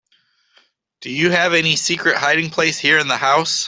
Do 1.01 1.11
you 1.11 1.29
have 1.29 1.53
any 1.53 1.75
secret 1.75 2.17
hiding 2.17 2.49
place 2.49 2.79
here 2.79 2.97
in 2.97 3.07
the 3.07 3.17
house? 3.17 3.59